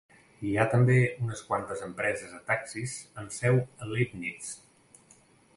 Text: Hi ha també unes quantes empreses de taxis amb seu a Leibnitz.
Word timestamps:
Hi 0.51 0.53
ha 0.57 0.63
també 0.71 0.95
unes 1.25 1.43
quantes 1.49 1.83
empreses 1.89 2.33
de 2.37 2.41
taxis 2.49 2.97
amb 3.25 3.39
seu 3.39 3.61
a 3.63 3.91
Leibnitz. 3.93 4.51